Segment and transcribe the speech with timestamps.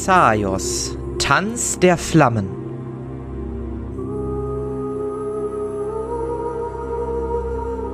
[0.00, 2.48] Thessaios, Tanz der Flammen.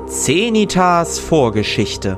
[0.06, 2.16] Zenitas Vorgeschichte.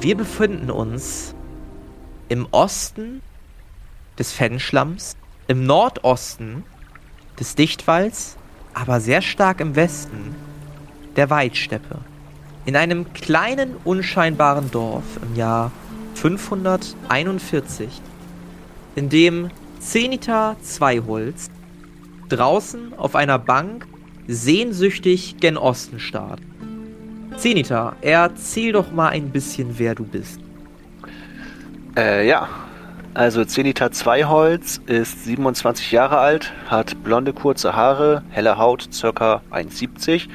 [0.00, 1.36] Wir befinden uns
[2.28, 3.22] im Osten
[4.18, 6.64] des Fennschlamms, im Nordosten
[7.38, 8.36] des Dichtwalds,
[8.74, 10.34] aber sehr stark im Westen
[11.14, 12.09] der Weidsteppe.
[12.66, 15.72] In einem kleinen, unscheinbaren Dorf im Jahr
[16.14, 17.88] 541,
[18.94, 21.50] in dem Zenita Zweiholz
[22.28, 23.86] draußen auf einer Bank
[24.28, 26.40] sehnsüchtig gen Osten starrt.
[27.36, 30.40] Zenita, erzähl doch mal ein bisschen, wer du bist.
[31.96, 32.48] Äh, ja.
[33.12, 39.42] Also Zenita Zweiholz ist 27 Jahre alt, hat blonde kurze Haare, helle Haut, ca.
[39.50, 40.28] 1,70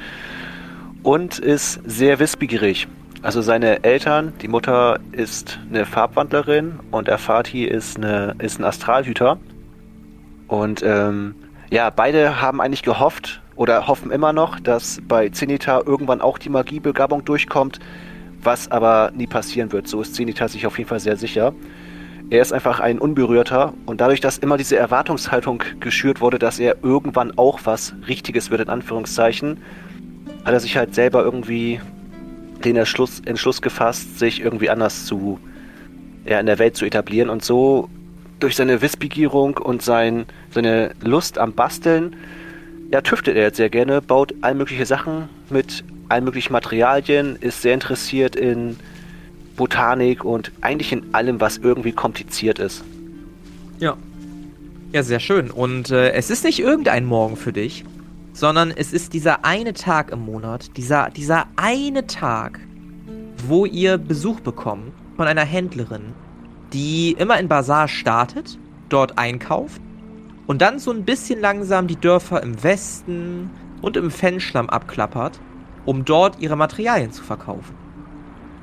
[1.06, 2.88] und ist sehr wissbegierig.
[3.22, 8.64] Also seine Eltern, die Mutter ist eine Farbwandlerin und der Vati ist, eine, ist ein
[8.64, 9.38] Astralhüter.
[10.48, 11.36] Und ähm,
[11.70, 16.48] ja, beide haben eigentlich gehofft oder hoffen immer noch, dass bei Zenita irgendwann auch die
[16.48, 17.78] Magiebegabung durchkommt,
[18.42, 19.86] was aber nie passieren wird.
[19.86, 21.54] So ist Zenita sich auf jeden Fall sehr sicher.
[22.30, 26.78] Er ist einfach ein Unberührter und dadurch, dass immer diese Erwartungshaltung geschürt wurde, dass er
[26.82, 29.58] irgendwann auch was Richtiges wird, in Anführungszeichen,
[30.46, 31.80] hat er sich halt selber irgendwie
[32.64, 35.40] den Entschluss, Entschluss gefasst, sich irgendwie anders zu,
[36.24, 37.90] ja, in der Welt zu etablieren und so
[38.38, 42.14] durch seine Wissbegierung und sein, seine Lust am Basteln,
[42.92, 47.62] ja, tüftet er jetzt sehr gerne, baut all mögliche Sachen mit allen möglichen Materialien, ist
[47.62, 48.76] sehr interessiert in
[49.56, 52.84] Botanik und eigentlich in allem, was irgendwie kompliziert ist.
[53.80, 53.96] Ja.
[54.92, 55.50] Ja, sehr schön.
[55.50, 57.84] Und äh, es ist nicht irgendein Morgen für dich,
[58.36, 62.60] sondern es ist dieser eine Tag im Monat, dieser, dieser eine Tag,
[63.48, 66.12] wo ihr Besuch bekommt von einer Händlerin,
[66.74, 68.58] die immer in Bazar startet,
[68.90, 69.80] dort einkauft
[70.46, 73.50] und dann so ein bisschen langsam die Dörfer im Westen
[73.80, 75.40] und im Fenschlamm abklappert,
[75.86, 77.74] um dort ihre Materialien zu verkaufen.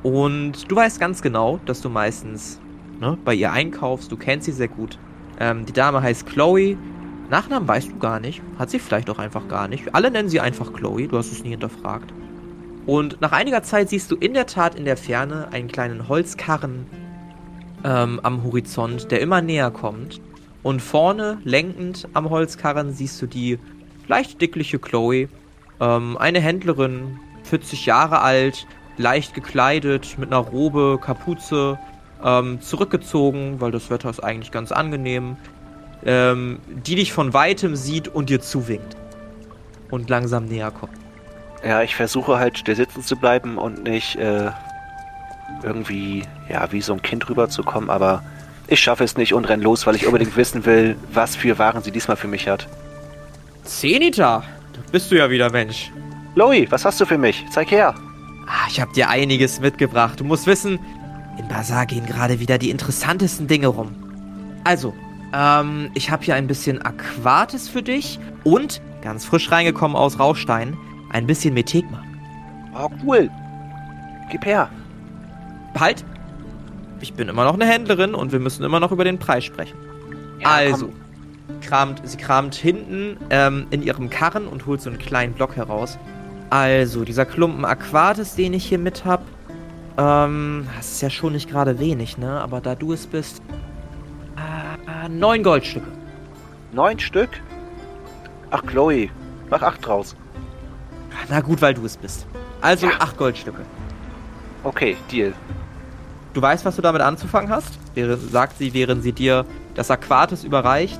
[0.04, 2.60] Und du weißt ganz genau, dass du meistens
[3.00, 4.12] ne, bei ihr einkaufst.
[4.12, 5.00] Du kennst sie sehr gut.
[5.40, 6.78] Ähm, die Dame heißt Chloe.
[7.34, 8.44] Nachnamen weißt du gar nicht.
[8.60, 9.96] Hat sie vielleicht auch einfach gar nicht.
[9.96, 11.08] Alle nennen sie einfach Chloe.
[11.08, 12.14] Du hast es nie hinterfragt.
[12.86, 16.86] Und nach einiger Zeit siehst du in der Tat in der Ferne einen kleinen Holzkarren
[17.84, 20.22] ähm, am Horizont, der immer näher kommt.
[20.62, 23.58] Und vorne, lenkend am Holzkarren, siehst du die
[24.08, 25.28] leicht dickliche Chloe.
[25.80, 28.68] Ähm, eine Händlerin, 40 Jahre alt,
[28.98, 31.80] leicht gekleidet, mit einer Robe, Kapuze,
[32.24, 35.36] ähm, zurückgezogen, weil das Wetter ist eigentlich ganz angenehm,
[36.06, 38.96] ähm, die dich von weitem sieht und dir zuwinkt
[39.90, 40.94] und langsam näher kommt.
[41.64, 44.52] Ja, ich versuche halt still sitzen zu bleiben und nicht äh,
[45.64, 48.24] irgendwie, ja, wie so ein Kind rüberzukommen, aber
[48.68, 51.84] ich schaffe es nicht und renn los, weil ich unbedingt wissen will, was für Waren
[51.84, 52.68] sie diesmal für mich hat.
[53.64, 54.44] Zenita,
[54.74, 55.92] da bist du ja wieder, Mensch.
[56.34, 57.46] Chloe, was hast du für mich?
[57.52, 57.94] Zeig her.
[58.48, 60.20] Ah, ich habe dir einiges mitgebracht.
[60.20, 60.80] Du musst wissen,
[61.38, 63.96] in Bazar gehen gerade wieder die interessantesten Dinge rum.
[64.64, 64.94] Also,
[65.34, 70.78] ähm, ich habe hier ein bisschen Aquatis für dich und, ganz frisch reingekommen aus Rauchstein,
[71.10, 72.04] ein bisschen Metegma.
[72.76, 73.30] Oh, cool.
[74.32, 74.70] Gib her.
[75.80, 76.06] Halt!
[77.02, 79.78] Ich bin immer noch eine Händlerin und wir müssen immer noch über den Preis sprechen.
[80.40, 80.90] Ja, also,
[81.62, 85.98] kramt, sie kramt hinten ähm, in ihrem Karren und holt so einen kleinen Block heraus.
[86.50, 89.24] Also, dieser Klumpen Aquatis, den ich hier mit hab,
[89.98, 92.40] ähm, das ist ja schon nicht gerade wenig, ne?
[92.42, 93.42] Aber da du es bist,
[95.10, 95.88] neun Goldstücke.
[96.72, 97.30] Neun Stück?
[98.52, 99.10] Ach, Chloe,
[99.50, 100.16] mach acht draus.
[101.30, 102.26] Na gut, weil du es bist.
[102.62, 102.94] Also Ja.
[103.00, 103.62] acht Goldstücke.
[104.64, 105.34] Okay, Deal.
[106.34, 107.78] Du weißt, was du damit anzufangen hast?
[108.32, 109.46] Sagt sie, während sie dir
[109.76, 111.00] das Aquatis überreicht.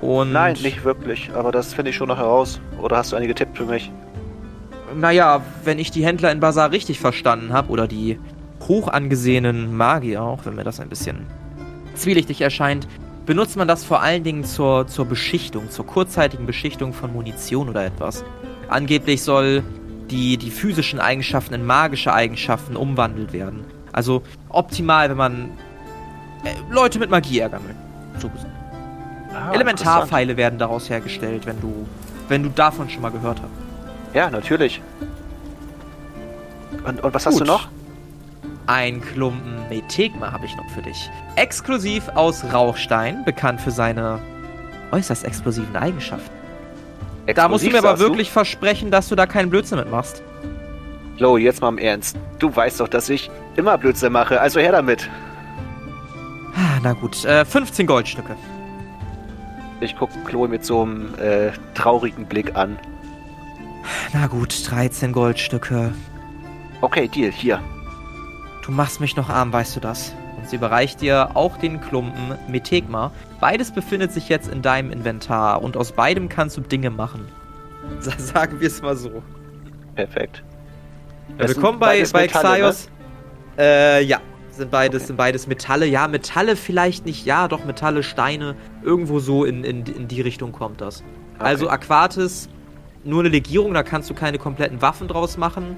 [0.00, 2.60] Und Nein, nicht wirklich, aber das finde ich schon noch heraus.
[2.80, 3.90] Oder hast du einige Tipps für mich?
[4.94, 8.18] Naja, wenn ich die Händler in Bazar richtig verstanden habe, oder die
[8.66, 11.26] hoch angesehenen Magier, auch wenn mir das ein bisschen
[11.94, 12.86] zwielichtig erscheint,
[13.30, 17.84] benutzt man das vor allen Dingen zur, zur Beschichtung, zur kurzzeitigen Beschichtung von Munition oder
[17.86, 18.24] etwas.
[18.68, 19.62] Angeblich soll
[20.10, 23.64] die, die physischen Eigenschaften in magische Eigenschaften umwandelt werden.
[23.92, 25.50] Also optimal, wenn man
[26.42, 27.76] äh, Leute mit Magie ärgern will.
[28.20, 28.50] So gesagt.
[29.32, 31.86] Ah, Elementarpfeile werden daraus hergestellt, wenn du,
[32.26, 34.12] wenn du davon schon mal gehört hast.
[34.12, 34.82] Ja, natürlich.
[36.84, 37.42] Und, und was hast Gut.
[37.42, 37.68] du noch?
[38.70, 41.10] Ein Klumpen Metegma habe ich noch für dich.
[41.34, 44.20] Exklusiv aus Rauchstein, bekannt für seine
[44.92, 46.30] äußerst explosiven Eigenschaften.
[47.34, 50.22] Da musst du Explosiv, mir aber wirklich versprechen, dass du da keinen Blödsinn mitmachst.
[51.18, 52.16] Lo, jetzt mal im Ernst.
[52.38, 55.10] Du weißt doch, dass ich immer Blödsinn mache, also her damit.
[56.54, 58.36] Ah, Na gut, äh, 15 Goldstücke.
[59.80, 62.78] Ich gucke Chloe mit so einem äh, traurigen Blick an.
[64.12, 65.92] Na gut, 13 Goldstücke.
[66.82, 67.60] Okay, Deal, hier.
[68.70, 70.14] Du machst mich noch arm, weißt du das?
[70.36, 73.10] Und sie überreicht dir auch den Klumpen Metegma.
[73.40, 77.26] Beides befindet sich jetzt in deinem Inventar und aus beidem kannst du Dinge machen.
[77.98, 79.24] Sa- Sagen wir es mal so.
[79.96, 80.44] Perfekt.
[81.36, 82.54] Ja, willkommen bei, bei Metalle, ne?
[82.58, 82.88] Xaios.
[83.58, 84.20] Äh, ja.
[84.52, 85.06] Sind beides, Okay.
[85.08, 85.86] sind beides Metalle.
[85.86, 87.26] Ja, Metalle vielleicht nicht.
[87.26, 88.54] Ja, doch Metalle, Steine.
[88.84, 91.02] Irgendwo so in, in, in die Richtung kommt das.
[91.34, 91.44] Okay.
[91.44, 92.48] Also Aquatis,
[93.02, 95.74] nur eine Legierung, da kannst du keine kompletten Waffen draus machen.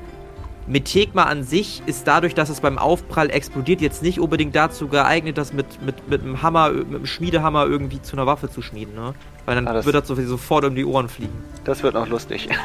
[0.69, 5.37] Metegma an sich ist dadurch, dass es beim Aufprall explodiert, jetzt nicht unbedingt dazu geeignet,
[5.37, 8.95] das mit, mit, mit einem Hammer, mit einem Schmiedehammer irgendwie zu einer Waffe zu schmieden,
[8.95, 9.13] ne?
[9.45, 11.33] Weil dann Ah, das- wird das sowieso sofort um die Ohren fliegen.
[11.65, 12.49] Das wird noch lustig.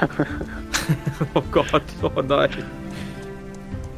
[1.34, 2.50] Oh Gott, oh nein.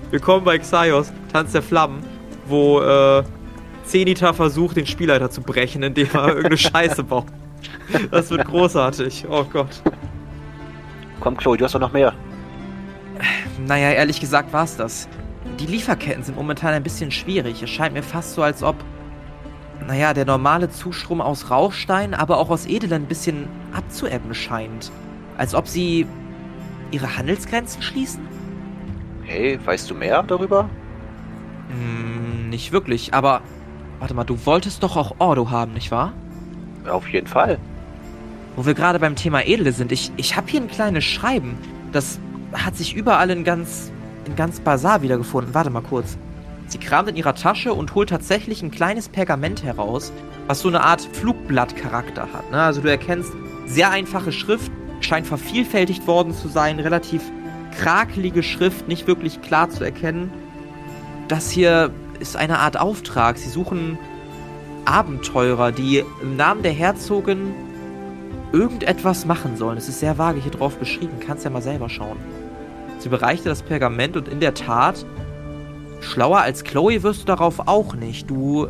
[0.10, 2.02] Willkommen bei Xaios, Tanz der Flammen,
[2.48, 3.24] wo äh,
[3.84, 7.26] Zenita versucht, den Spielleiter zu brechen, indem er irgendeine Scheiße baut.
[8.10, 9.26] Das wird großartig.
[9.30, 9.82] Oh Gott.
[11.20, 12.14] Komm, Chloe, du hast doch noch mehr.
[13.68, 15.08] Naja, ehrlich gesagt war's das.
[15.60, 17.62] Die Lieferketten sind momentan ein bisschen schwierig.
[17.62, 18.76] Es scheint mir fast so, als ob,
[19.88, 24.92] naja, der normale Zustrom aus Rauchstein, aber auch aus Edel ein bisschen abzuebben scheint.
[25.38, 26.06] Als ob sie
[26.92, 28.28] ihre Handelsgrenzen schließen?
[29.24, 30.70] Hey, weißt du mehr darüber?
[31.70, 33.42] Hm, nicht wirklich, aber
[34.00, 36.14] warte mal, du wolltest doch auch Ordo haben, nicht wahr?
[36.90, 37.60] Auf jeden Fall.
[38.56, 41.58] Wo wir gerade beim Thema Edle sind, ich, ich habe hier ein kleines Schreiben.
[41.92, 42.20] Das
[42.54, 43.92] hat sich überall in ganz,
[44.26, 45.54] in ganz Bazar wiedergefunden.
[45.54, 46.18] Warte mal kurz.
[46.68, 50.12] Sie kramt in ihrer Tasche und holt tatsächlich ein kleines Pergament heraus,
[50.48, 52.52] was so eine Art Flugblattcharakter hat.
[52.52, 52.62] Ne?
[52.62, 53.32] Also du erkennst
[53.66, 57.24] sehr einfache Schrift, scheint vervielfältigt worden zu sein, relativ
[57.76, 60.32] krakelige Schrift, nicht wirklich klar zu erkennen.
[61.28, 63.38] Das hier ist eine Art Auftrag.
[63.38, 63.98] Sie suchen
[64.86, 67.54] Abenteurer, die im Namen der Herzogin
[68.52, 69.78] irgendetwas machen sollen.
[69.78, 71.20] Es ist sehr vage hier drauf beschrieben.
[71.20, 72.18] Kannst ja mal selber schauen.
[73.00, 75.06] Sie bereichte das Pergament und in der Tat,
[76.02, 78.30] schlauer als Chloe wirst du darauf auch nicht.
[78.30, 78.68] Du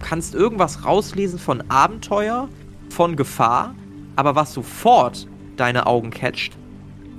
[0.00, 2.48] kannst irgendwas rauslesen von Abenteuer,
[2.88, 3.74] von Gefahr,
[4.16, 6.56] aber was sofort deine Augen catcht,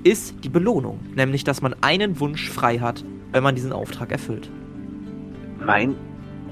[0.03, 0.99] ist die Belohnung.
[1.15, 4.49] Nämlich, dass man einen Wunsch frei hat, wenn man diesen Auftrag erfüllt.
[5.63, 5.95] Mein,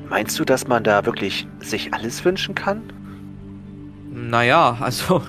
[0.10, 2.82] meinst du, dass man da wirklich sich alles wünschen kann?
[4.12, 5.24] Naja, also,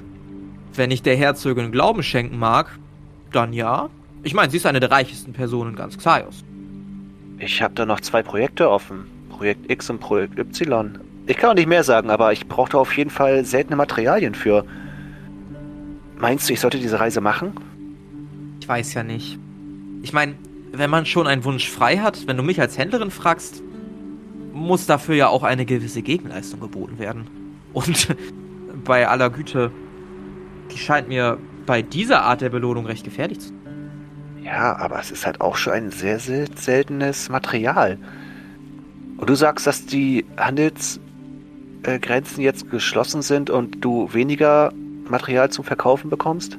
[0.75, 2.79] wenn ich der Herzogin Glauben schenken mag,
[3.33, 3.89] dann ja.
[4.27, 6.43] Ich meine, sie ist eine der reichsten Personen ganz Xaios.
[7.39, 9.07] Ich habe da noch zwei Projekte offen.
[9.29, 10.99] Projekt X und Projekt Y.
[11.29, 14.65] Ich kann auch nicht mehr sagen, aber ich brauchte auf jeden Fall seltene Materialien für.
[16.19, 17.53] Meinst du, ich sollte diese Reise machen?
[18.61, 19.39] Ich weiß ja nicht.
[20.03, 20.35] Ich meine,
[20.73, 23.63] wenn man schon einen Wunsch frei hat, wenn du mich als Händlerin fragst,
[24.53, 27.29] muss dafür ja auch eine gewisse Gegenleistung geboten werden.
[27.73, 28.09] Und
[28.85, 29.71] bei aller Güte,
[30.73, 33.66] die scheint mir bei dieser Art der Belohnung recht gefährlich zu sein.
[34.47, 37.99] Ja, aber es ist halt auch schon ein sehr, sehr seltenes Material.
[39.17, 44.73] Und du sagst, dass die Handelsgrenzen jetzt geschlossen sind und du weniger
[45.11, 46.59] Material zum Verkaufen bekommst?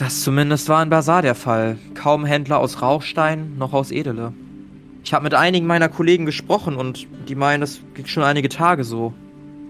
[0.00, 1.78] Das zumindest war in Basar der Fall.
[1.94, 4.32] Kaum Händler aus Rauchstein, noch aus Edele.
[5.04, 8.82] Ich habe mit einigen meiner Kollegen gesprochen und die meinen, das geht schon einige Tage
[8.82, 9.14] so.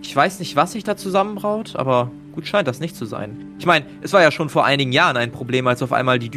[0.01, 3.45] Ich weiß nicht, was sich da zusammenbraut, aber gut scheint das nicht zu sein.
[3.59, 6.31] Ich meine, es war ja schon vor einigen Jahren ein Problem, als auf einmal die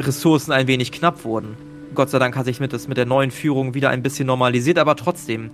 [0.00, 1.56] Düner-Ressourcen ein wenig knapp wurden.
[1.94, 4.78] Gott sei Dank hat sich mit, das mit der neuen Führung wieder ein bisschen normalisiert,
[4.78, 5.50] aber trotzdem.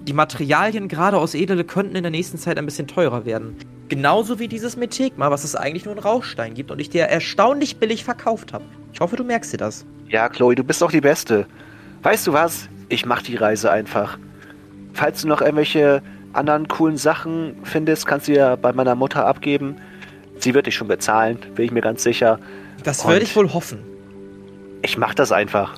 [0.00, 3.56] Die Materialien gerade aus Edele könnten in der nächsten Zeit ein bisschen teurer werden.
[3.88, 7.76] Genauso wie dieses Metegma, was es eigentlich nur in Rauchstein gibt und ich dir erstaunlich
[7.76, 8.64] billig verkauft habe.
[8.92, 9.84] Ich hoffe, du merkst dir das.
[10.08, 11.46] Ja, Chloe, du bist doch die Beste.
[12.02, 12.68] Weißt du was?
[12.88, 14.18] Ich mach die Reise einfach.
[14.94, 19.76] Falls du noch irgendwelche anderen coolen Sachen findest, kannst du ja bei meiner Mutter abgeben.
[20.38, 22.38] Sie wird dich schon bezahlen, bin ich mir ganz sicher.
[22.84, 23.80] Das würde ich wohl hoffen.
[24.82, 25.74] Ich mach das einfach.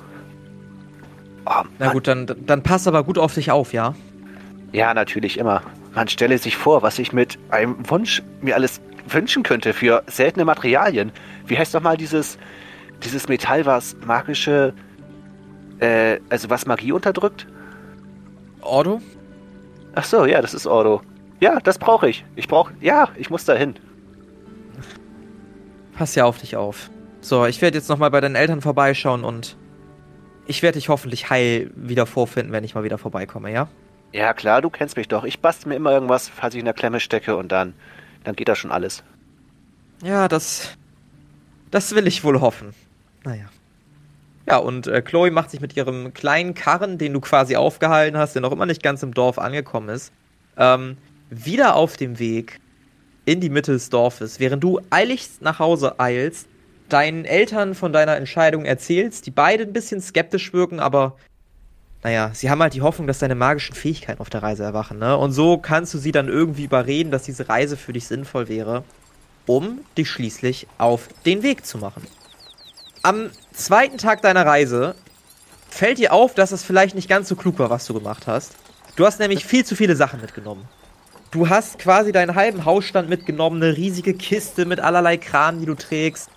[1.45, 3.93] Oh, Na gut, dann, dann pass aber gut auf dich auf, ja?
[4.71, 5.61] Ja, natürlich immer.
[5.93, 10.43] Man stelle sich vor, was ich mit einem Wunsch mir alles wünschen könnte für seltene
[10.43, 11.11] Materialien.
[11.45, 12.37] Wie heißt doch mal dieses,
[13.03, 14.73] dieses Metall, was magische,
[15.79, 17.45] äh, also was Magie unterdrückt?
[18.61, 19.01] Ordo?
[19.93, 21.01] Ach so, ja, das ist Ordo.
[21.39, 22.25] Ja, das brauche ich.
[22.35, 23.75] Ich brauche, ja, ich muss dahin.
[25.95, 26.89] Pass ja auf dich auf.
[27.21, 29.57] So, ich werde jetzt nochmal bei deinen Eltern vorbeischauen und
[30.45, 33.67] ich werde dich hoffentlich heil wieder vorfinden, wenn ich mal wieder vorbeikomme, ja?
[34.11, 35.23] Ja, klar, du kennst mich doch.
[35.23, 37.73] Ich bastel mir immer irgendwas, falls ich in der Klemme stecke und dann,
[38.23, 39.03] dann geht das schon alles.
[40.03, 40.77] Ja, das.
[41.71, 42.73] Das will ich wohl hoffen.
[43.23, 43.45] Naja.
[44.47, 48.33] Ja, und äh, Chloe macht sich mit ihrem kleinen Karren, den du quasi aufgehalten hast,
[48.33, 50.13] der noch immer nicht ganz im Dorf angekommen ist,
[50.57, 50.97] ähm,
[51.29, 52.59] wieder auf dem Weg
[53.25, 56.47] in die Mitte des Dorfes, während du eiligst nach Hause eilst,
[56.89, 61.15] deinen Eltern von deiner Entscheidung erzählst, die beide ein bisschen skeptisch wirken, aber
[62.03, 65.17] naja, sie haben halt die Hoffnung, dass deine magischen Fähigkeiten auf der Reise erwachen, ne?
[65.17, 68.83] Und so kannst du sie dann irgendwie überreden, dass diese Reise für dich sinnvoll wäre,
[69.47, 72.03] um dich schließlich auf den Weg zu machen.
[73.01, 74.93] Am zweiten Tag deiner Reise
[75.69, 78.55] fällt dir auf, dass es vielleicht nicht ganz so klug war, was du gemacht hast.
[78.95, 80.69] Du hast nämlich viel zu viele Sachen mitgenommen.
[81.35, 85.75] Du hast quasi deinen halben Hausstand mitgenommen, eine riesige Kiste mit allerlei Kran, die du
[85.75, 86.29] trägst.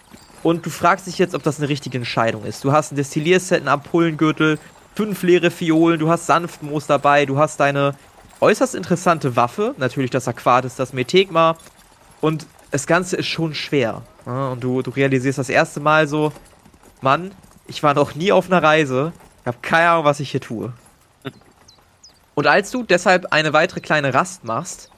[0.43, 2.64] Und du fragst dich jetzt, ob das eine richtige Entscheidung ist.
[2.64, 4.59] Du hast ein Destillierset, einen Ampullengürtel,
[4.97, 7.95] fünf leere Fiolen, du hast Sanftmoos dabei, du hast deine
[8.40, 11.57] äußerst interessante Waffe, natürlich das Aquatis, das Metegma.
[12.21, 14.02] Und das Ganze ist schon schwer.
[14.25, 16.33] Und du, du realisierst das erste Mal so,
[17.02, 17.31] Mann,
[17.69, 19.12] ich war noch nie auf einer Reise,
[19.43, 20.73] ich habe keine Ahnung, was ich hier tue.
[22.38, 24.92] Und als du deshalb eine weitere kleine Rast machst,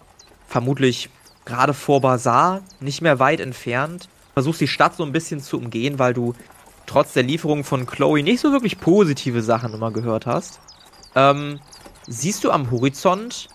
[0.46, 1.08] vermutlich
[1.46, 5.98] gerade vor Bazar, nicht mehr weit entfernt, versuchst die Stadt so ein bisschen zu umgehen,
[5.98, 6.34] weil du
[6.84, 10.60] trotz der Lieferung von Chloe nicht so wirklich positive Sachen immer gehört hast,
[11.14, 11.60] ähm,
[12.06, 13.48] siehst du am Horizont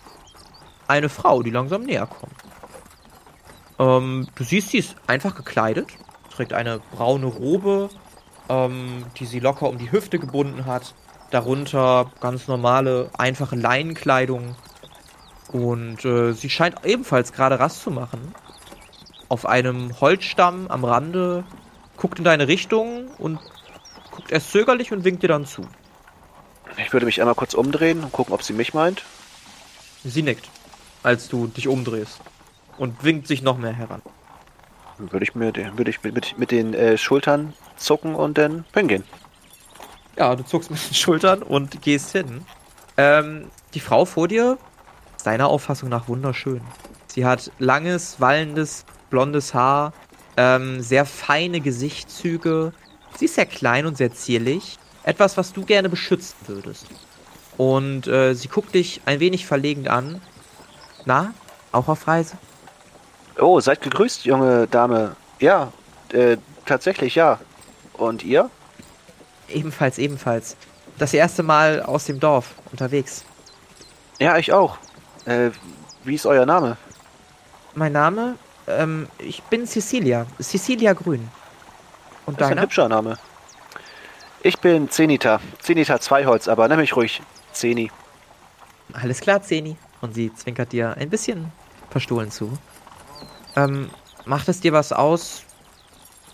[0.87, 2.33] eine Frau, die langsam näher kommt.
[3.77, 5.89] Ähm, du siehst, sie ist einfach gekleidet,
[6.35, 7.91] trägt eine braune Robe,
[8.49, 10.95] ähm, die sie locker um die Hüfte gebunden hat.
[11.31, 14.55] Darunter ganz normale, einfache Leinenkleidung.
[15.51, 18.33] Und äh, sie scheint ebenfalls gerade Rast zu machen.
[19.29, 21.43] Auf einem Holzstamm am Rande
[21.97, 23.39] guckt in deine Richtung und
[24.11, 25.63] guckt erst zögerlich und winkt dir dann zu.
[26.77, 29.03] Ich würde mich einmal kurz umdrehen und gucken, ob sie mich meint.
[30.03, 30.49] Sie nickt,
[31.03, 32.19] als du dich umdrehst
[32.77, 34.01] und winkt sich noch mehr heran.
[34.97, 39.03] Würde ich mir würde ich mit, mit, mit den äh, Schultern zucken und dann hingehen.
[40.17, 42.45] Ja, du zuckst mit den Schultern und gehst hin.
[42.97, 44.57] Ähm, die Frau vor dir
[45.17, 46.61] ist deiner Auffassung nach wunderschön.
[47.07, 49.93] Sie hat langes, wallendes, blondes Haar,
[50.37, 52.73] ähm, sehr feine Gesichtszüge.
[53.17, 54.77] Sie ist sehr klein und sehr zierlich.
[55.03, 56.87] Etwas, was du gerne beschützen würdest.
[57.57, 60.21] Und äh, sie guckt dich ein wenig verlegend an.
[61.05, 61.33] Na,
[61.71, 62.37] auch auf Reise?
[63.39, 65.15] Oh, seid gegrüßt, junge Dame.
[65.39, 65.71] Ja,
[66.11, 67.39] äh, tatsächlich ja.
[67.93, 68.49] Und ihr?
[69.49, 70.55] Ebenfalls, ebenfalls.
[70.97, 73.25] Das erste Mal aus dem Dorf unterwegs.
[74.19, 74.77] Ja, ich auch.
[75.25, 75.51] Äh,
[76.03, 76.77] wie ist euer Name?
[77.73, 78.35] Mein Name?
[78.67, 80.25] Ähm, ich bin Cecilia.
[80.41, 81.29] Cecilia Grün.
[82.25, 82.61] Und das deiner?
[82.61, 83.17] ist ein hübscher Name.
[84.41, 85.39] Ich bin Zenita.
[85.59, 87.21] Zenita Zweiholz, aber nenn mich ruhig
[87.51, 87.91] Zeni.
[88.93, 89.75] Alles klar, Zeni.
[90.01, 91.51] Und sie zwinkert dir ein bisschen
[91.89, 92.57] verstohlen zu.
[93.55, 93.89] Ähm,
[94.25, 95.43] macht es dir was aus,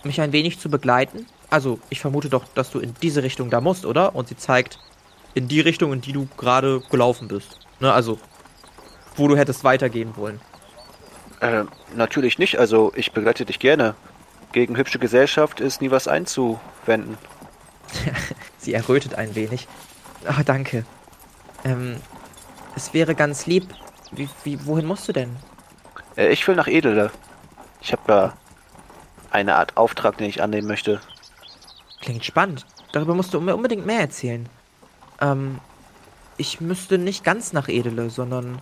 [0.04, 1.26] mich ein wenig zu begleiten?
[1.52, 4.16] Also, ich vermute doch, dass du in diese Richtung da musst, oder?
[4.16, 4.80] Und sie zeigt
[5.34, 7.60] in die Richtung, in die du gerade gelaufen bist.
[7.80, 8.20] Ne, also,
[9.16, 10.42] wo du hättest weitergehen wollen.
[11.42, 11.66] Äh,
[11.96, 12.60] natürlich nicht.
[12.60, 13.96] Also ich begleite dich gerne.
[14.52, 17.18] Gegen hübsche Gesellschaft ist nie was einzuwenden.
[18.58, 19.68] Sie errötet ein wenig.
[20.28, 20.86] Ach, danke.
[21.64, 21.98] Ähm,
[22.76, 23.74] es wäre ganz lieb.
[24.12, 25.36] Wie, wie, wohin musst du denn?
[26.16, 27.12] Äh, ich will nach Edele.
[27.82, 28.34] Ich habe da
[29.32, 31.02] eine Art Auftrag, den ich annehmen möchte.
[32.02, 32.66] Klingt spannend.
[32.92, 34.50] Darüber musst du mir unbedingt mehr erzählen.
[35.20, 35.60] Ähm,
[36.38, 38.62] ich müsste nicht ganz nach Edele, sondern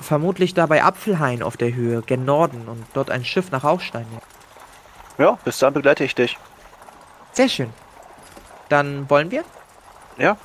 [0.00, 4.06] Vermutlich da bei Apfelhain auf der Höhe, gen Norden und dort ein Schiff nach Rauchstein.
[5.16, 6.36] Ja, bis dann begleite ich dich.
[7.32, 7.70] Sehr schön.
[8.68, 9.44] Dann wollen wir?
[10.18, 10.36] Ja.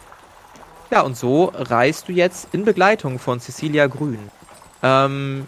[0.91, 4.29] Ja, und so reist du jetzt in Begleitung von Cecilia Grün.
[4.83, 5.47] Ähm,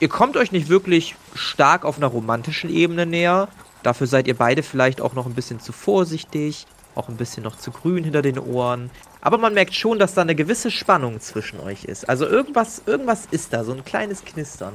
[0.00, 3.48] ihr kommt euch nicht wirklich stark auf einer romantischen Ebene näher.
[3.88, 7.56] Dafür seid ihr beide vielleicht auch noch ein bisschen zu vorsichtig, auch ein bisschen noch
[7.56, 8.90] zu grün hinter den Ohren.
[9.22, 12.06] Aber man merkt schon, dass da eine gewisse Spannung zwischen euch ist.
[12.06, 14.74] Also irgendwas, irgendwas ist da, so ein kleines Knistern.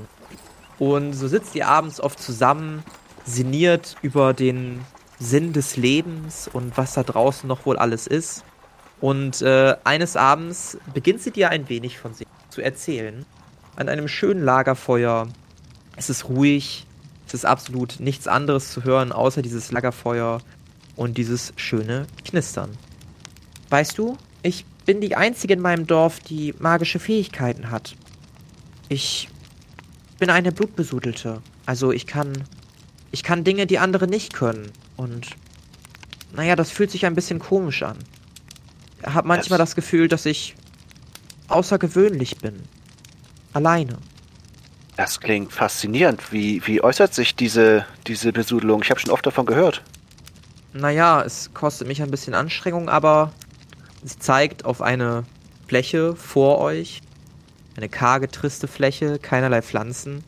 [0.80, 2.84] Und so sitzt ihr abends oft zusammen,
[3.24, 4.82] sinniert über den
[5.20, 8.44] Sinn des Lebens und was da draußen noch wohl alles ist.
[9.00, 13.28] Und äh, eines Abends beginnt sie dir ein wenig von sich zu erzählen.
[13.76, 15.28] An einem schönen Lagerfeuer.
[15.98, 16.88] Es ist ruhig.
[17.34, 20.40] Es ist absolut nichts anderes zu hören, außer dieses Lagerfeuer
[20.96, 22.70] und dieses schöne Knistern.
[23.72, 27.96] Weißt du, ich bin die Einzige in meinem Dorf, die magische Fähigkeiten hat.
[28.88, 29.30] Ich
[30.20, 31.42] bin eine Blutbesudelte.
[31.66, 32.34] Also ich kann.
[33.10, 34.72] Ich kann Dinge, die andere nicht können.
[34.96, 35.30] Und.
[36.36, 37.98] Naja, das fühlt sich ein bisschen komisch an.
[39.00, 40.54] Ich habe manchmal das, das Gefühl, dass ich
[41.48, 42.62] außergewöhnlich bin.
[43.54, 43.98] Alleine.
[44.96, 46.32] Das klingt faszinierend.
[46.32, 48.84] Wie, wie äußert sich diese, diese Besudelung?
[48.84, 49.82] Ich habe schon oft davon gehört.
[50.74, 53.32] naja, es kostet mich ein bisschen Anstrengung, aber
[54.04, 55.24] sie zeigt auf eine
[55.68, 57.02] Fläche vor euch.
[57.76, 60.24] Eine karge, triste Fläche, keinerlei Pflanzen.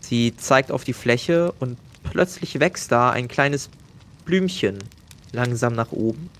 [0.00, 3.68] Sie zeigt auf die Fläche und plötzlich wächst da ein kleines
[4.24, 4.78] Blümchen
[5.32, 6.30] langsam nach oben,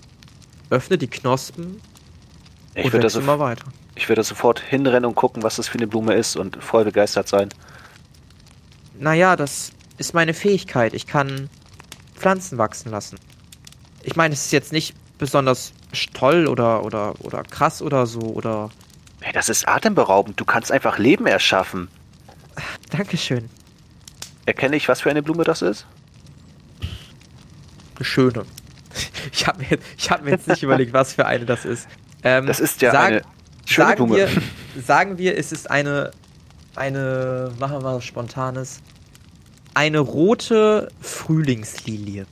[0.69, 1.79] öffnet die Knospen
[2.73, 3.65] Ich und wächst immer weiter.
[3.97, 7.27] Ich würde sofort hinrennen und gucken, was das für eine Blume ist und voll begeistert
[7.27, 7.49] sein.
[8.99, 10.93] Naja, das ist meine Fähigkeit.
[10.93, 11.49] Ich kann
[12.15, 13.17] Pflanzen wachsen lassen.
[14.03, 15.73] Ich meine, es ist jetzt nicht besonders
[16.13, 18.69] toll oder, oder, oder krass oder so oder.
[19.21, 20.39] Hey, das ist atemberaubend.
[20.39, 21.87] Du kannst einfach Leben erschaffen.
[22.91, 23.49] Dankeschön.
[24.45, 25.85] Erkenne ich, was für eine Blume das ist?
[27.95, 28.45] Eine schöne.
[29.31, 31.87] Ich habe mir, ich hab mir jetzt nicht überlegt, was für eine das ist.
[32.23, 33.21] Ähm, Das ist ja sag- eine
[33.67, 34.15] schöne sagen Blume.
[34.15, 34.29] Wir,
[34.83, 36.11] sagen wir, es ist eine,
[36.75, 38.81] eine, machen wir was Spontanes,
[39.73, 42.25] eine rote Frühlingslilie.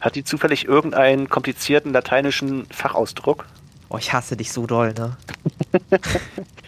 [0.00, 3.46] Hat die zufällig irgendeinen komplizierten lateinischen Fachausdruck?
[3.88, 5.16] Oh, ich hasse dich so doll, ne?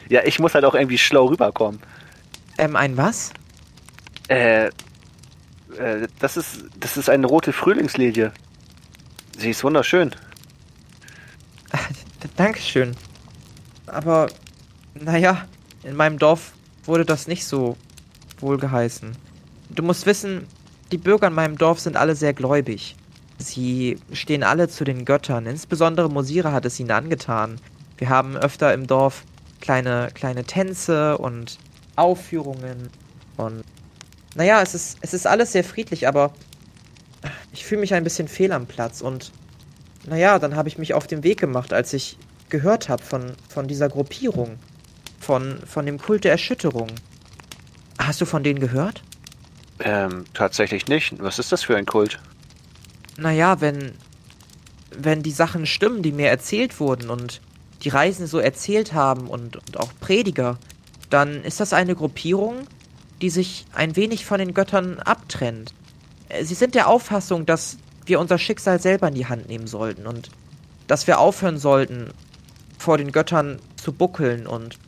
[0.09, 1.81] Ja, ich muss halt auch irgendwie schlau rüberkommen.
[2.59, 3.33] Ähm, ein was?
[4.29, 4.71] Äh, äh,
[6.19, 8.33] das ist, das ist eine rote Frühlingslilie.
[9.39, 10.15] Sie ist wunderschön.
[12.37, 12.95] Dankeschön.
[13.87, 14.29] Aber,
[14.95, 15.47] naja,
[15.83, 16.53] in meinem Dorf
[16.85, 17.77] wurde das nicht so
[18.39, 19.12] wohl geheißen.
[19.71, 20.47] Du musst wissen,
[20.91, 22.97] die Bürger in meinem Dorf sind alle sehr gläubig.
[23.39, 25.47] Sie stehen alle zu den Göttern.
[25.47, 27.61] Insbesondere Mosira hat es ihnen angetan.
[27.99, 29.25] Wir haben öfter im Dorf
[29.61, 31.59] kleine, kleine Tänze und
[31.97, 32.91] Aufführungen.
[33.37, 33.65] Und
[34.35, 36.33] naja, es ist, es ist alles sehr friedlich, aber
[37.53, 39.01] ich fühle mich ein bisschen fehl am Platz.
[39.01, 39.33] Und
[40.07, 42.19] naja, dann habe ich mich auf den Weg gemacht, als ich
[42.53, 44.61] gehört habe von, von dieser Gruppierung.
[45.19, 46.89] Von, von dem Kult der Erschütterung.
[47.99, 49.03] Hast du von denen gehört?
[49.81, 51.21] Ähm, tatsächlich nicht.
[51.21, 52.21] Was ist das für ein Kult?
[53.17, 53.93] Naja, wenn,
[54.91, 57.41] wenn die Sachen stimmen, die mir erzählt wurden und
[57.83, 60.59] die Reisenden so erzählt haben und, und auch Prediger,
[61.11, 62.67] dann ist das eine Gruppierung,
[63.21, 65.73] die sich ein wenig von den Göttern abtrennt.
[66.29, 70.07] Äh, Sie sind der Auffassung, dass wir unser Schicksal selber in die Hand nehmen sollten
[70.07, 70.31] und
[70.88, 72.12] dass wir aufhören sollten,
[72.83, 74.79] vor den Göttern zu buckeln und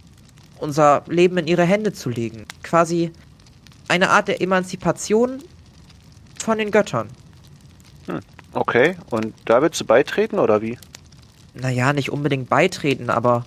[0.59, 2.45] unser Leben in ihre Hände zu legen.
[2.63, 3.13] Quasi
[3.89, 5.43] eine Art der Emanzipation
[6.39, 7.09] von den Göttern.
[8.53, 10.79] Okay, und da willst du beitreten oder wie?
[11.55, 13.45] naja, nicht unbedingt beitreten, aber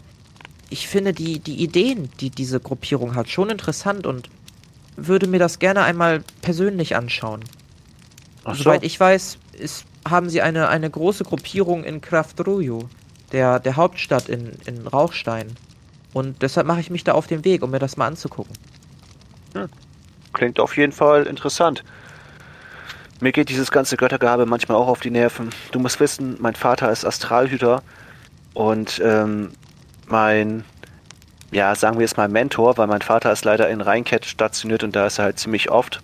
[0.70, 4.30] ich finde die, die Ideen, die diese Gruppierung hat, schon interessant und
[4.96, 7.44] würde mir das gerne einmal persönlich anschauen.
[8.46, 8.54] So.
[8.54, 12.90] Soweit ich weiß, ist, haben sie eine, eine große Gruppierung in Kraftrojo,
[13.32, 15.56] der, der Hauptstadt in, in Rauchstein.
[16.14, 18.54] Und deshalb mache ich mich da auf den Weg, um mir das mal anzugucken.
[20.34, 21.84] Klingt auf jeden Fall interessant.
[23.20, 25.50] Mir geht dieses ganze Göttergehabe manchmal auch auf die Nerven.
[25.72, 27.82] Du musst wissen, mein Vater ist Astralhüter
[28.54, 29.52] und ähm,
[30.08, 30.64] mein,
[31.52, 34.96] ja, sagen wir es mal Mentor, weil mein Vater ist leider in Rheinkett stationiert und
[34.96, 36.02] da ist er halt ziemlich oft.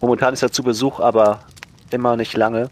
[0.00, 1.40] Momentan ist er zu Besuch, aber
[1.90, 2.70] immer nicht lange.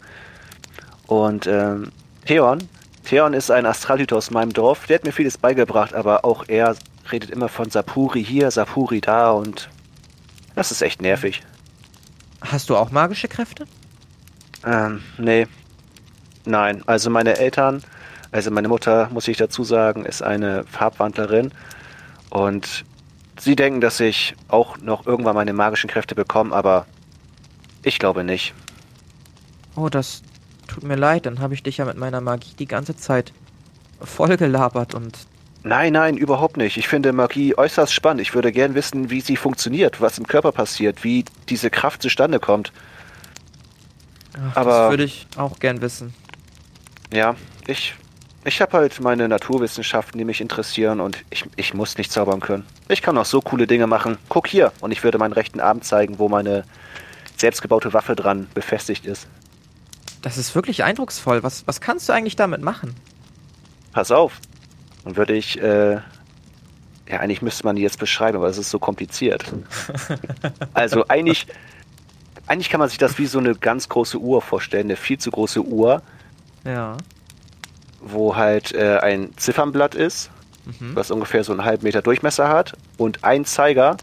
[1.05, 1.91] Und ähm,
[2.25, 2.67] Theon,
[3.03, 4.85] Theon ist ein Astralhüter aus meinem Dorf.
[4.87, 6.75] Der hat mir vieles beigebracht, aber auch er
[7.11, 9.69] redet immer von Sapuri hier, Sapuri da und
[10.55, 11.41] das ist echt nervig.
[12.41, 13.65] Hast du auch magische Kräfte?
[14.65, 15.47] Ähm, nee.
[16.45, 17.83] Nein, also meine Eltern,
[18.31, 21.51] also meine Mutter, muss ich dazu sagen, ist eine Farbwandlerin
[22.29, 22.83] und
[23.39, 26.85] sie denken, dass ich auch noch irgendwann meine magischen Kräfte bekomme, aber
[27.83, 28.53] ich glaube nicht.
[29.75, 30.23] Oh, das
[30.71, 33.33] tut mir leid, dann habe ich dich ja mit meiner Magie die ganze Zeit
[34.01, 35.17] vollgelabert und
[35.63, 36.77] Nein, nein, überhaupt nicht.
[36.77, 38.21] Ich finde Magie äußerst spannend.
[38.21, 42.39] Ich würde gern wissen, wie sie funktioniert, was im Körper passiert, wie diese Kraft zustande
[42.39, 42.71] kommt.
[44.33, 46.15] ach, Aber- das würde ich auch gern wissen.
[47.13, 47.35] Ja,
[47.67, 47.93] ich,
[48.43, 52.65] ich habe halt meine Naturwissenschaften, die mich interessieren und ich, ich muss nicht zaubern können.
[52.87, 54.17] Ich kann auch so coole Dinge machen.
[54.29, 56.63] Guck hier und ich würde meinen rechten Arm zeigen, wo meine
[57.37, 59.27] selbstgebaute Waffe dran befestigt ist.
[60.21, 61.43] Das ist wirklich eindrucksvoll.
[61.43, 62.95] Was, was kannst du eigentlich damit machen?
[63.91, 64.39] Pass auf.
[65.03, 68.77] Dann würde ich, äh, ja, eigentlich müsste man die jetzt beschreiben, aber es ist so
[68.79, 69.43] kompliziert.
[70.73, 71.47] also eigentlich,
[72.47, 75.31] eigentlich kann man sich das wie so eine ganz große Uhr vorstellen, eine viel zu
[75.31, 76.01] große Uhr,
[76.63, 76.97] Ja.
[77.99, 80.29] wo halt äh, ein Ziffernblatt ist,
[80.79, 80.95] Mhm.
[80.95, 83.97] was ungefähr so einen halben Meter Durchmesser hat und ein Zeiger,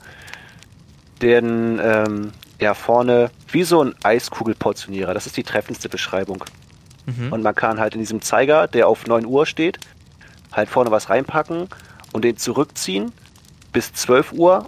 [1.23, 5.15] den ähm, ja vorne wie so ein Eiskugelportionierer.
[5.15, 6.45] Das ist die treffendste Beschreibung.
[7.07, 7.33] Mhm.
[7.33, 9.79] Und man kann halt in diesem Zeiger, der auf 9 Uhr steht,
[10.53, 11.69] halt vorne was reinpacken
[12.13, 13.13] und den zurückziehen
[13.73, 14.67] bis 12 Uhr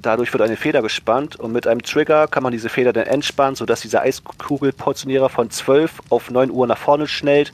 [0.00, 3.56] Dadurch wird eine Feder gespannt und mit einem Trigger kann man diese Feder dann entspannen,
[3.56, 7.52] sodass dieser Eiskugelportionierer von 12 auf 9 Uhr nach vorne schnellt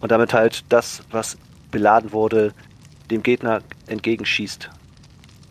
[0.00, 1.36] und damit halt das, was
[1.72, 2.52] beladen wurde,
[3.10, 4.70] dem Gegner entgegenschießt.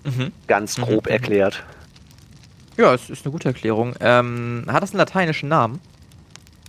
[0.06, 0.32] Mhm.
[0.48, 1.12] Ganz grob mhm.
[1.12, 1.64] erklärt.
[2.78, 3.96] Ja, es ist eine gute Erklärung.
[4.00, 5.80] Ähm, hat das einen lateinischen Namen?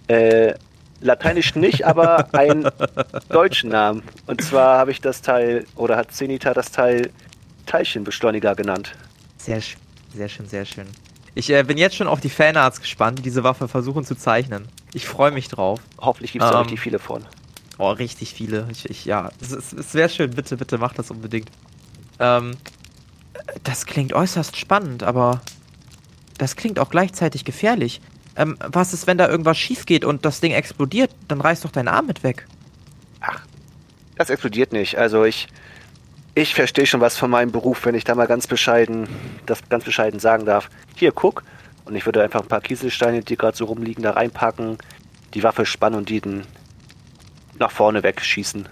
[0.07, 0.55] Äh,
[1.01, 2.69] lateinisch nicht, aber einen
[3.29, 4.03] deutschen Namen.
[4.27, 7.11] Und zwar habe ich das Teil, oder hat Zenita das Teil
[7.67, 8.95] Teilchenbeschleuniger genannt.
[9.39, 9.81] Sehr schön,
[10.15, 10.87] sehr schön, sehr schön.
[11.35, 14.69] Ich äh, bin jetzt schon auf die Fanarts gespannt, die diese Waffe versuchen zu zeichnen.
[14.95, 15.81] Ich freue mich drauf.
[15.99, 17.25] Hoffentlich gibt es da ähm, richtig viele von.
[17.79, 18.67] Oh, richtig viele.
[18.71, 20.31] Ich, ich ja, es, es, es wäre schön.
[20.31, 21.51] Bitte, bitte macht das unbedingt.
[22.19, 22.57] Ähm,
[23.65, 25.43] das klingt äußerst spannend, aber
[26.39, 28.01] das klingt auch gleichzeitig gefährlich.
[28.37, 31.11] Ähm, was ist, wenn da irgendwas schief geht und das Ding explodiert?
[31.29, 32.47] Dann reißt doch dein Arm mit weg.
[33.21, 33.41] Ach,
[34.17, 34.99] das explodiert nicht.
[34.99, 35.49] Also ich,
[36.35, 39.09] ich verstehe schon was von meinem Beruf, wenn ich da mal ganz bescheiden,
[39.47, 40.69] das ganz bescheiden sagen darf.
[40.97, 41.43] Hier, guck.
[41.87, 44.77] Und ich würde einfach ein paar Kieselsteine, die gerade so rumliegen, da reinpacken,
[45.35, 46.21] die Waffe spannen und die
[47.59, 48.69] nach vorne wegschießen.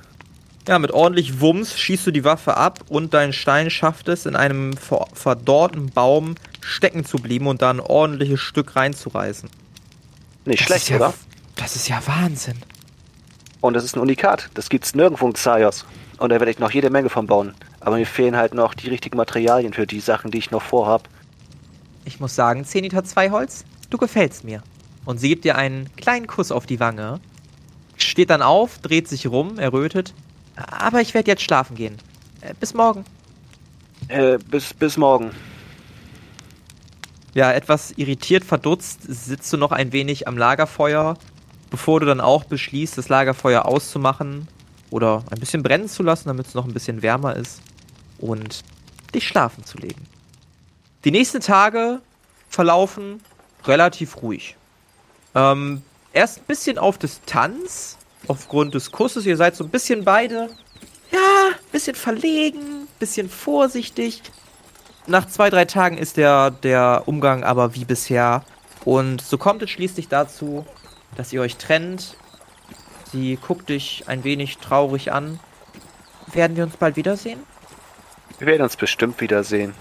[0.67, 4.35] Ja, mit ordentlich Wumms schießt du die Waffe ab und dein Stein schafft es, in
[4.35, 4.75] einem
[5.13, 9.49] verdorrten Baum stecken zu bleiben und da ein ordentliches Stück reinzureißen.
[10.45, 11.15] Nicht das schlecht, ja, oder?
[11.57, 12.57] Das ist ja Wahnsinn.
[13.61, 14.51] Und das ist ein Unikat.
[14.55, 15.87] Das gibt's nirgendwo in Xaios.
[16.19, 17.55] Und da werde ich noch jede Menge von bauen.
[17.81, 21.09] Aber mir fehlen halt noch die richtigen Materialien für die Sachen, die ich noch vorhab.
[22.05, 24.63] Ich muss sagen, Zenita 2 Holz, du gefällst mir.
[25.05, 27.21] Und sie gibt dir einen kleinen Kuss auf die Wange,
[27.97, 30.15] steht dann auf, dreht sich rum, errötet
[30.57, 31.97] aber ich werde jetzt schlafen gehen.
[32.41, 33.05] Äh, bis morgen.
[34.09, 35.31] Äh, bis, bis morgen.
[37.35, 41.17] Ja, etwas irritiert, verdutzt, sitzt du noch ein wenig am Lagerfeuer,
[41.71, 44.49] bevor du dann auch beschließt, das Lagerfeuer auszumachen
[44.91, 47.61] oder ein bisschen brennen zu lassen, damit es noch ein bisschen wärmer ist
[48.19, 48.63] und
[49.15, 50.07] dich schlafen zu legen.
[51.05, 52.01] Die nächsten Tage
[52.49, 53.21] verlaufen
[53.65, 54.57] relativ ruhig.
[55.35, 59.27] Ähm, erst ein bisschen auf Distanz, aufgrund des Kusses.
[59.27, 60.51] Ihr seid so ein bisschen beide,
[61.11, 64.23] ja, bisschen verlegen, bisschen vorsichtig.
[65.07, 68.43] Nach zwei, drei Tagen ist der, der Umgang aber wie bisher.
[68.85, 70.67] Und so kommt es schließlich dazu,
[71.17, 72.17] dass ihr euch trennt.
[73.13, 75.39] Sie guckt dich ein wenig traurig an.
[76.33, 77.41] Werden wir uns bald wiedersehen?
[78.39, 79.75] Wir werden uns bestimmt wiedersehen.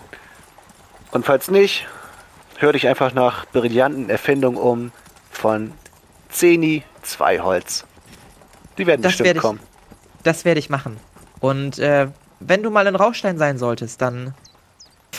[1.11, 1.87] Und falls nicht,
[2.57, 4.91] hör dich einfach nach brillanten Erfindungen um
[5.31, 5.71] von
[6.29, 7.85] Zeni Zweiholz.
[8.77, 9.59] Die werden das bestimmt kommen.
[10.23, 10.97] das werde ich machen.
[11.39, 12.07] Und äh,
[12.39, 14.33] wenn du mal in Rauchstein sein solltest, dann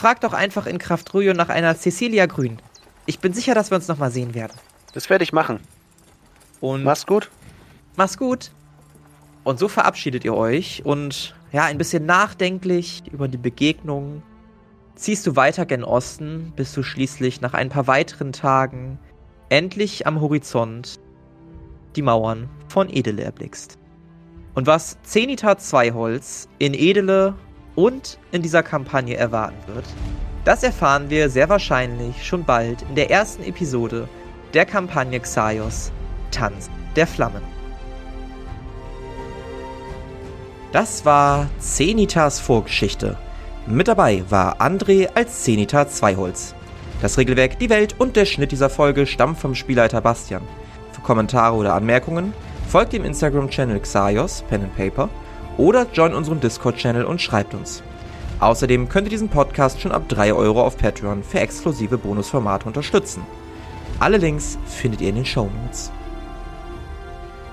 [0.05, 2.59] frag doch einfach in Kraftrühe nach einer Cecilia Grün.
[3.07, 4.53] Ich bin sicher, dass wir uns nochmal sehen werden.
[4.93, 5.61] Das werde ich machen.
[6.61, 7.31] Und mach's gut.
[7.97, 8.51] Mach's gut.
[9.45, 14.23] Und so verabschiedet ihr euch und ja, ein bisschen nachdenklich über die Begegnung
[14.95, 18.99] ziehst du weiter gen Osten, bis du schließlich nach ein paar weiteren Tagen
[19.49, 21.01] endlich am Horizont
[21.97, 23.79] die Mauern von Edele erblickst.
[24.53, 27.37] Und was Zenita 2 Holz in Edele
[27.75, 29.85] und in dieser Kampagne erwarten wird,
[30.45, 34.09] das erfahren wir sehr wahrscheinlich schon bald in der ersten Episode
[34.53, 35.91] der Kampagne Xaios
[36.31, 37.43] Tanz der Flammen.
[40.73, 43.17] Das war Zenitas Vorgeschichte.
[43.67, 46.55] Mit dabei war André als Zenita Zweiholz.
[47.01, 50.43] Das Regelwerk, die Welt und der Schnitt dieser Folge stammen vom Spielleiter Bastian.
[50.93, 52.35] Für Kommentare oder Anmerkungen
[52.69, 55.09] folgt dem Instagram-Channel Xaios Pen and Paper
[55.57, 57.83] oder join unserem Discord-Channel und schreibt uns.
[58.41, 63.23] Außerdem könnt ihr diesen Podcast schon ab 3 Euro auf Patreon für exklusive Bonusformate unterstützen.
[64.01, 65.93] Alle Links findet ihr in den Show Notes.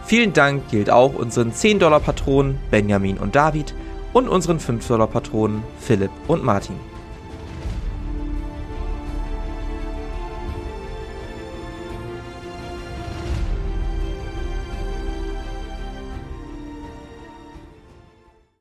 [0.05, 3.73] Vielen Dank gilt auch unseren 10-Dollar-Patronen Benjamin und David
[4.11, 6.90] und unseren 5-Dollar-Patronen Philipp und Martin.